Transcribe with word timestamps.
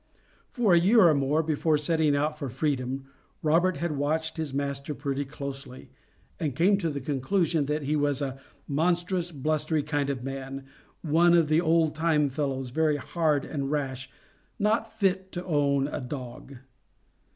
For 0.49 0.73
a 0.73 0.79
year 0.79 1.07
or 1.09 1.13
more 1.13 1.43
before 1.43 1.77
setting 1.77 2.15
out 2.15 2.39
for 2.39 2.49
freedom, 2.49 3.05
Robert 3.43 3.77
had 3.77 3.91
watched 3.97 4.37
his 4.37 4.51
master 4.51 4.95
pretty 4.95 5.25
closely, 5.25 5.91
and 6.39 6.55
came 6.55 6.79
to 6.79 6.89
the 6.89 6.99
conclusion, 6.99 7.67
that 7.67 7.83
he 7.83 7.95
was 7.95 8.19
"a 8.19 8.39
monstrous 8.67 9.31
blustery 9.31 9.83
kind 9.83 10.09
of 10.09 10.21
a 10.21 10.23
man; 10.23 10.65
one 11.03 11.35
of 11.35 11.49
the 11.49 11.61
old 11.61 11.93
time 11.93 12.29
fellows, 12.31 12.71
very 12.71 12.97
hard 12.97 13.45
and 13.45 13.69
rash 13.69 14.09
not 14.57 14.91
fit 14.91 15.31
to 15.33 15.45
own 15.45 15.87
a 15.87 16.01
dog." 16.01 16.55